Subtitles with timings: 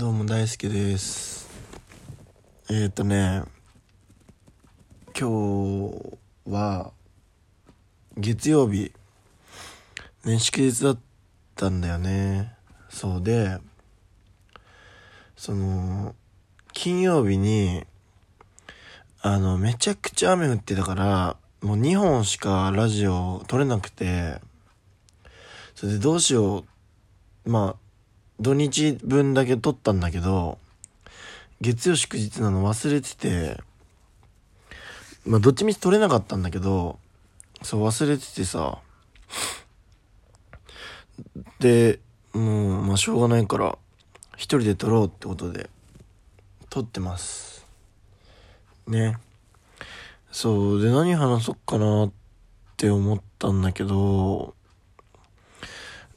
[0.00, 1.46] どうも大好きです。
[2.70, 3.42] えっ、ー、とね
[5.14, 6.92] 今日は
[8.16, 8.92] 月曜日
[10.24, 10.98] ね祝日だっ
[11.54, 12.54] たんだよね。
[12.88, 13.58] そうで
[15.36, 16.14] その
[16.72, 17.84] 金曜日に
[19.20, 24.40] あのめちゃくちゃ雨降ってたからもう2本しかラジオ撮れなくて
[25.74, 26.64] それでどうしよ
[27.44, 27.50] う。
[27.50, 27.89] まあ
[28.40, 30.58] 土日分だけ撮ったんだけど、
[31.60, 33.60] 月曜祝日なの忘れてて、
[35.26, 36.98] まあどっちみち撮れなかったんだけど、
[37.62, 38.78] そう忘れててさ、
[41.58, 42.00] で、
[42.32, 43.76] もう、まあしょうがないから、
[44.36, 45.68] 一人で撮ろうってことで、
[46.70, 47.66] 撮ってます。
[48.86, 49.18] ね。
[50.32, 52.12] そう、で何話そっかなっ
[52.78, 54.54] て思ったんだけど、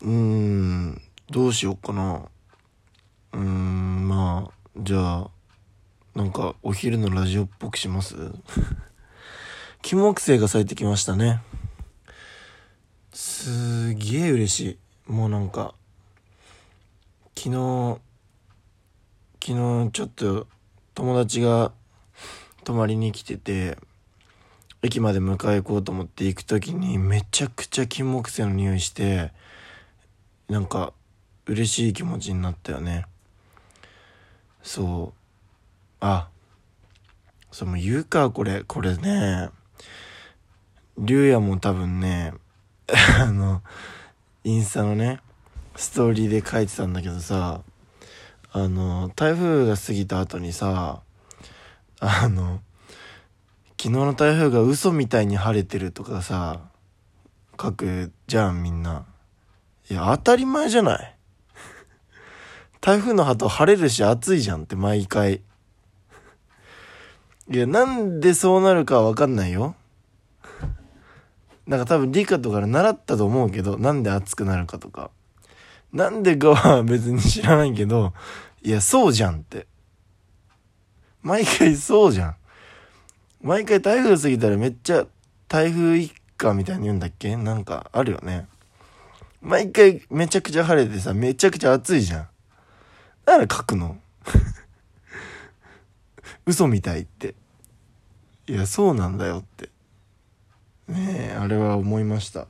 [0.02, 1.02] うーん、
[1.34, 2.28] どうしようかな。
[3.32, 5.32] うーん、まあ、じゃあ、
[6.14, 8.16] なんか、お昼のラジオっぽくします？
[9.82, 11.42] 金木犀が咲いてきましたね。
[13.14, 15.12] すげえ嬉しい。
[15.12, 15.74] もうなんか、
[17.36, 18.00] 昨日、
[19.44, 20.48] 昨日ちょっと
[20.94, 21.72] 友達が
[22.64, 23.80] 泊まりに来てて、
[24.84, 29.32] 駅まで迎え行こうと思って行く時にめちゃくちゃ金木犀の匂いして、
[30.48, 30.94] なんか
[31.46, 33.06] 嬉しい気持ちになったよね。
[34.62, 35.20] そう。
[36.00, 36.30] あ。
[37.52, 38.64] そうもう言うかこれ。
[38.64, 39.50] これね。
[40.98, 42.34] 竜也も多分ね
[43.20, 43.64] あの
[44.44, 45.20] インスタのね
[45.76, 47.62] ストーリーで書いてたんだけどさ
[48.52, 51.02] あの台風が過ぎた後にさ
[52.00, 52.62] あの
[53.82, 56.62] 昨日の台風が嘘みたいに晴れてるとかさ
[57.60, 59.06] 書くじゃんみんな。
[59.90, 61.16] いや当たり前じゃない。
[62.84, 65.40] 台風の鳩晴れるし暑いじゃんって毎回。
[67.50, 69.78] いや、なんでそうなるかわかんないよ。
[71.66, 75.12] なんか多分理科とかで習ったと思うけど、なんで暑くなるかとか。
[75.94, 78.12] なんでかは別に知らないけど、
[78.62, 79.66] いや、そうじゃんって。
[81.22, 82.36] 毎回そうじゃん。
[83.42, 85.06] 毎回台風過ぎたらめっちゃ
[85.48, 87.38] 台風一過みたいに言うんだっけ？
[87.38, 88.46] なんかあるよね。
[89.42, 92.28] 毎回めちゃくちゃ晴れてさ、めちゃくちゃ暑いじゃん。
[93.26, 93.98] だから書くの
[96.46, 97.36] 嘘みたいって。
[98.48, 99.70] いや、そうなんだよって。
[100.88, 102.48] ねえ、あれは思いました。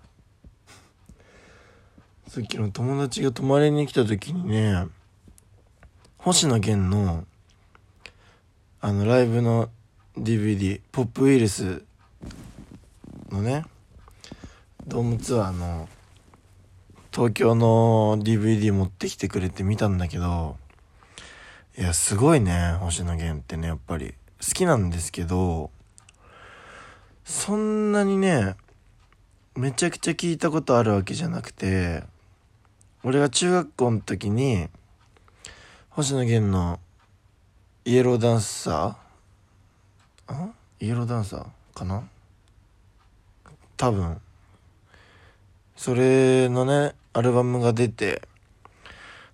[2.28, 4.88] さっきの友達が泊まりに来た時にね、
[6.18, 7.26] 星野源の、
[8.82, 9.70] あの、ライブの
[10.18, 11.84] DVD、ポップウイルス
[13.30, 13.66] のね、
[14.88, 15.88] ドームツアーの
[17.12, 20.58] 東京の DVD 持ってきてくれて見たんだけど、
[21.76, 24.14] いや、すごいね、星野源ってね、やっぱり。
[24.40, 25.72] 好きなんですけど、
[27.26, 28.56] そんなにね、
[29.56, 32.04] めちゃくちゃ聞いたことあるわけじゃなくて、
[33.04, 34.70] 俺が中学校の時に、
[35.90, 36.80] 星野源の
[37.86, 42.08] イエローダンサーあイエローダンサーかな？
[43.78, 44.22] 多分。
[45.76, 48.22] それのね、アルバムが出て、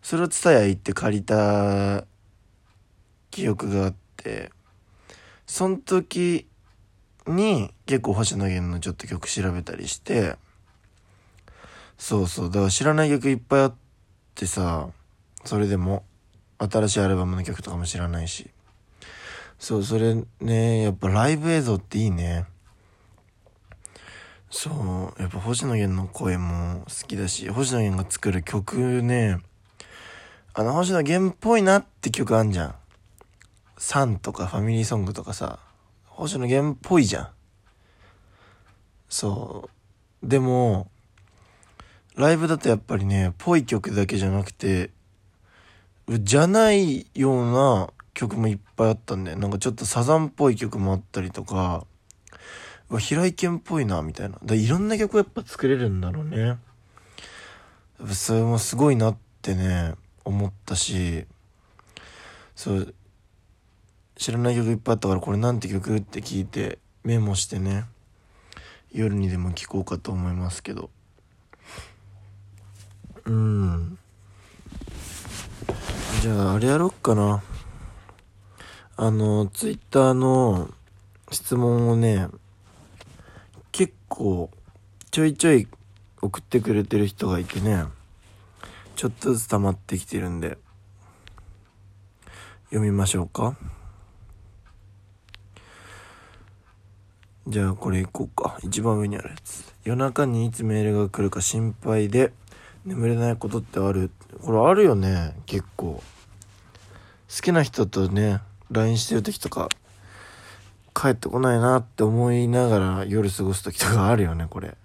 [0.01, 2.06] それをツタヤ行って借りた
[3.39, 4.51] 記憶があって
[5.47, 6.45] その時
[7.25, 10.35] に結構星野源のちょっと曲調べたりして
[11.97, 13.75] そうそうだから知らない曲いっぱいあっ
[14.35, 14.89] てさ
[15.45, 16.03] それでも
[16.57, 18.50] 新しいアルバムの曲とかも知らないし
[19.57, 22.45] そうそれねやっぱライブ映像っていいね。
[24.51, 29.38] そうやっぱ星野源の声も好きだし星野源が作る曲ね
[30.56, 32.75] あの星野源っぽいなって曲あんじゃん。
[33.79, 35.57] サンとかファミリーソングとかさ、
[36.03, 37.29] 星野源っぽいじゃん。
[39.07, 39.69] そ
[40.22, 40.28] う。
[40.28, 40.91] でも、
[42.16, 44.91] ライブだとやっぱりね、ぽい曲だけじゃなくて、
[46.09, 49.38] じゃないような曲もいっぱいあったんだよ。
[49.38, 51.86] なんかちょっとサザンっぽい曲もあったりとか、
[52.89, 54.38] うわ、平井堅っぽいな、みたいな。
[54.44, 56.57] だいろんな曲やっぱ作れるんだろうね。
[58.13, 59.94] それもすごいなってね、
[60.25, 61.25] 思ったし、
[62.57, 62.94] そう、
[64.19, 65.95] 知らない曲いっぱいあったからこれなんて曲？
[65.95, 67.86] って聞いてメモしてね
[68.92, 70.89] 夜にでも聴こうかと思いますけど。
[73.24, 73.98] うん。
[76.21, 77.42] じゃああれやろっかな。
[78.98, 80.69] あのツイッターの
[81.31, 82.27] 質問をね
[83.71, 84.50] 結構
[85.12, 85.66] ちょいちょい
[86.21, 87.86] 送ってくれてる人がいてね
[88.98, 90.57] ちょっとずつ溜まってきてるんで
[92.66, 93.56] 読みましょうか。
[97.50, 98.60] じゃあこれいこうか。
[98.62, 99.74] 一番上にあるやつ。
[99.84, 102.31] 夜中にいつメールが来るか心配で
[102.86, 104.12] 眠れないことってある。
[104.44, 106.04] これあるよね結構。
[107.28, 109.68] 好きな人とね LINE してる時とか
[110.94, 114.78] 帰ってこないなって思いながら夜過ごす時とかあるよねこれ。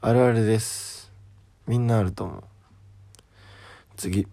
[0.00, 1.12] あるあるです。
[1.68, 2.42] みんなあると思う。
[3.96, 4.26] 次。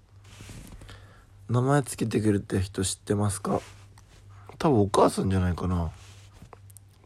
[1.48, 3.62] 名前つけてくるって人知ってますか？
[4.58, 5.92] 多分お母さんじゃないかな。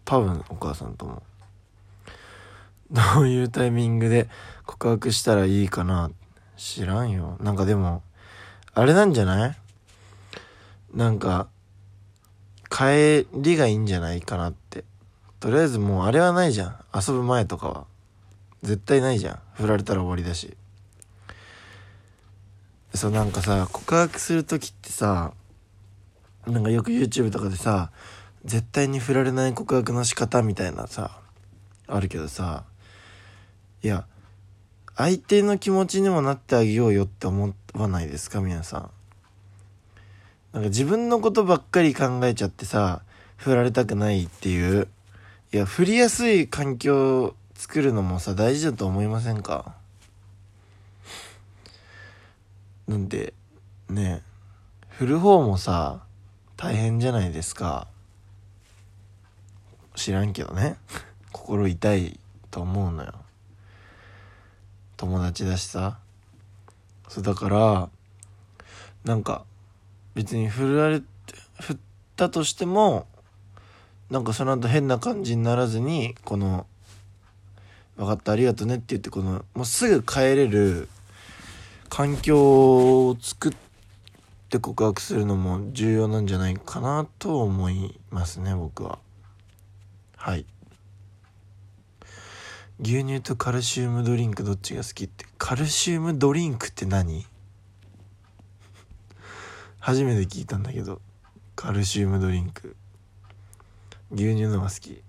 [0.07, 1.21] 多分お母さんとも。
[2.89, 4.30] どういうタイミングで
[4.65, 6.09] 告白したらいいかな
[6.56, 7.38] 知らんよ。
[7.42, 8.01] なんかでも
[8.74, 9.57] あれなんじゃない？
[10.94, 11.50] なんか
[12.69, 14.86] 帰りがいいんじゃないかなって。
[15.42, 16.75] とりあえずもうあれはないじゃん。
[16.95, 17.86] 遊ぶ前とかは。
[18.63, 19.39] 絶対ないじゃん。
[19.56, 20.56] 振られたら終わりだし。
[22.95, 25.33] そうなんかさ告白する時ってさ
[26.48, 27.92] なんかよく YouTube とかでさ
[28.47, 31.19] 絶対に振られない告白の仕方みたいなさ
[31.85, 32.63] あるけどさ
[33.83, 34.05] いや
[34.95, 38.89] 相手の気持ちにもなってあげようよって思わないですか皆さん。
[40.53, 43.01] なんか自分のことばっかり考えちゃってさ
[43.35, 44.88] 振られたくないっていう
[45.53, 49.75] いや振りやすい環境を作るのもさ大事だと思いませんか？
[52.88, 53.33] なんで
[53.89, 54.23] ね
[54.89, 56.00] 振る方もさ
[56.55, 57.88] 大変じゃないですか。
[59.97, 60.77] 知らんけどね。
[61.33, 62.19] 心痛い
[62.51, 63.13] と思うのよ。
[64.95, 65.99] 友達だしさ。
[67.09, 67.89] そうだから
[69.03, 69.45] なんか
[70.13, 71.05] 別に振られて
[71.61, 71.77] 振っ
[72.15, 73.07] たとしても
[74.09, 76.67] なんかその後変な感じにならずにこの
[77.95, 80.89] 「分かったありがとね」って言ってこのもうすぐ帰れる
[81.89, 83.53] 環境を作っ
[84.50, 89.00] て告白するのも重要なんじゃないかなと思いますね僕は。
[90.27, 90.45] はい。
[92.81, 95.25] 牛乳とカルシウムドリンクどっちが好きって？
[95.38, 97.25] カルシウムドリンクって何？
[99.79, 101.00] 初めて聞いたんだけど。
[101.56, 102.75] カルシウムドリンク。
[104.12, 105.01] 牛乳のが好き。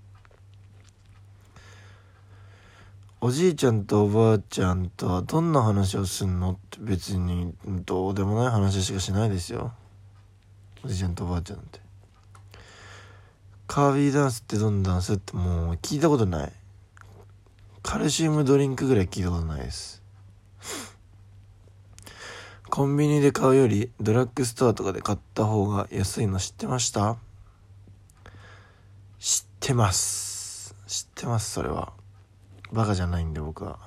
[3.20, 6.53] おじいちゃんとおばあちゃんとはどんな話をすんの？
[6.53, 9.73] って別にどうでもない話しかしないですよ。
[10.85, 11.88] おじいちゃんとおばあちゃんって。
[13.69, 16.53] カービィダンスってどんなダンスってもう聞いたことない。
[17.82, 20.03] カルシウムドリンクぐらい聞いたことないです。
[22.70, 27.17] コンビニで買うよりドラッグストアとかで買った方が安いの知ってました？
[29.19, 30.75] 知ってます。
[30.87, 31.93] 知ってますそれは。
[32.73, 33.79] バカじゃないんで僕は。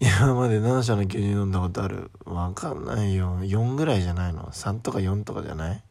[0.00, 2.10] 今まで何社の牛乳飲んだことある？
[2.26, 3.38] わかんないよ。
[3.40, 5.82] 4ぐらいじゃないの？3とか4とかじゃない？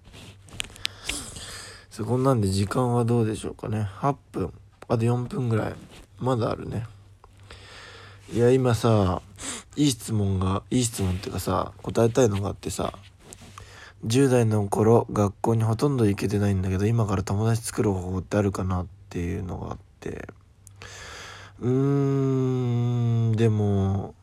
[1.96, 3.88] そこんなんで時間はどうでしょうかね。
[4.02, 4.54] 8分。
[4.90, 5.76] あと4分ぐらい。
[6.20, 6.86] まだあるね。
[8.34, 9.22] いや今さ
[9.78, 12.92] いい質問がいい質問っていうかさ答えたいのがあってさ
[14.06, 20.28] 10代の頃学校にほとんど行けてないんだけど今から友達作る方法ってあるかなっていうのがあって。
[21.62, 24.16] うーんでも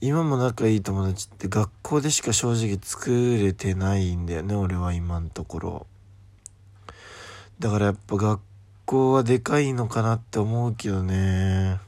[0.00, 5.86] 今も仲いい友達って学校でしか正直作れてないんだよね俺は今のところ。
[7.58, 8.40] だからやっぱ学
[8.84, 11.80] 校はでかいのかなって思うけどね。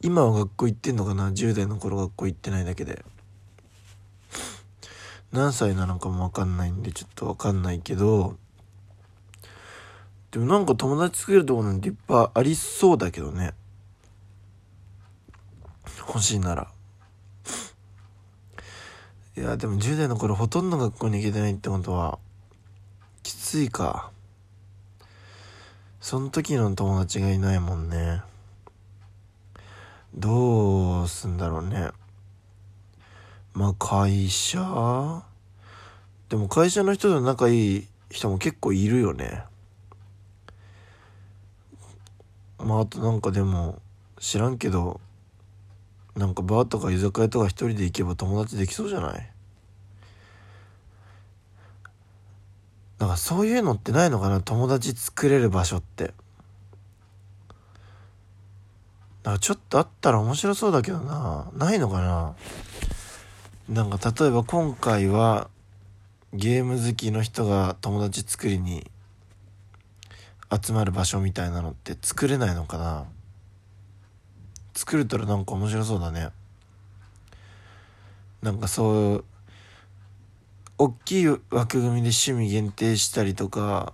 [0.00, 3.04] 今は学校行ってんのかな？10代の頃学校行ってないだけで。
[5.32, 8.36] 何歳なのかも分かんないんでちょっと分かんないけど。
[10.30, 13.52] でもなんか友達作るとこなんていっぱいありそうだけどね。
[16.08, 16.68] 欲しいなら。
[19.36, 22.18] いやでも10代の頃ほとんど学校に行けてないってことは
[23.24, 24.10] きついか。
[25.98, 28.20] その時の友達がいないもんね。
[30.14, 31.88] どうすんだろうね。
[33.54, 35.22] まあ会社？
[36.28, 39.44] でも会社の人と仲いい人も結構いるよね。
[42.58, 43.80] まああとなんかでも
[44.20, 45.00] 知らんけど
[46.14, 49.30] なんかバーとか居酒屋とか一人で行けば友達できそうじゃない？
[53.04, 54.40] なんかそういうのってないのかな？
[54.40, 56.14] 友達作れる場所って。
[59.24, 61.50] なんかちょっとあったら面白そうだけどな。
[61.54, 62.34] ないのかな？
[63.68, 65.50] なんか例えば今回は
[66.32, 68.90] ゲーム好きの人が友達作りに
[70.50, 73.04] 集まる場所みたいなのって作れないのかな？
[74.72, 76.30] 作れたらなんか面白そうだね。
[78.40, 79.24] なんかそう
[80.76, 83.92] 大きい枠組みで趣味限定したりとか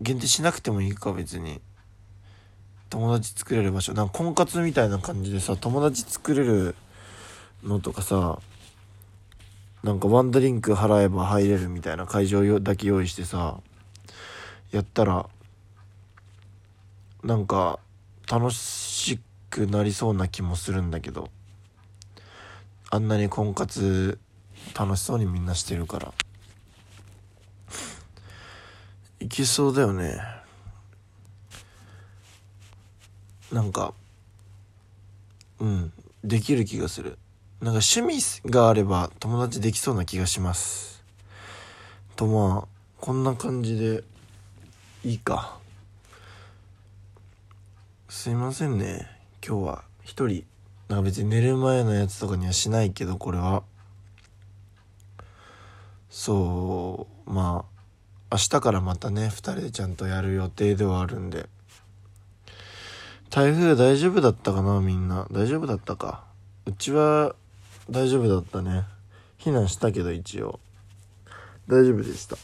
[0.00, 1.60] 限定しなくてもいいか別に。
[2.88, 3.92] 友達作れる場所。
[3.92, 6.74] なんか婚活みたいな感じでさ友達作れる
[7.62, 8.40] のとかさ
[9.84, 13.60] なんかワンドリンク払えば入れるみたいな会場だけ用意してさ
[14.72, 15.28] やったら
[17.22, 17.78] なんか
[18.28, 21.30] 楽しくなりそうな気もするんだけど。
[22.92, 24.18] あんなに婚活
[24.74, 26.14] 楽しそうにみんなしてるから。
[29.20, 30.18] いけそうだよね。
[33.52, 33.92] なんか
[35.58, 35.92] うん
[36.24, 37.18] できる気がする。
[37.60, 41.04] なんか趣味があれば友達できそうな気がします。
[42.16, 44.04] とまあこんな感じで
[45.04, 45.58] いいか。
[48.08, 49.06] すいませんね。
[49.46, 50.44] 今日は一人。
[50.88, 53.62] なんか別に寝る前のやつとかにはしないけどこれは。
[56.10, 57.80] そうまあ
[58.32, 61.48] 明日からまたね2人でちゃんとやる予定ではあるんで。
[63.30, 65.28] 台風大丈夫だったかなみんな。
[65.30, 66.24] 大丈夫だったか。
[66.66, 67.36] うちは
[67.88, 68.84] 大丈夫だったね。
[69.38, 70.58] 避難したけど一応。
[71.68, 72.36] 大丈夫でした。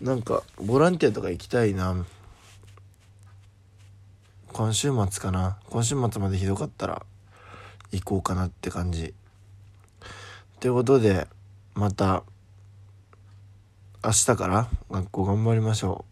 [0.00, 2.06] なんかボランティアとか行きたいな。
[4.48, 5.58] 今週末かな。
[5.68, 7.02] 今週末までひどかったら
[7.92, 9.12] 行こうかなって感じ。
[10.58, 11.28] ということで
[11.74, 12.24] また
[14.04, 16.04] 明日から学校頑張りましょ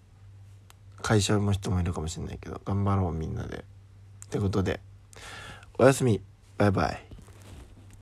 [0.99, 1.03] う。
[1.03, 3.65] 会社の人もいるかもしれないけど頑張ろうみんなで。
[4.27, 4.81] ってことで
[5.79, 6.21] おやすみ。
[6.59, 7.08] バイバイ。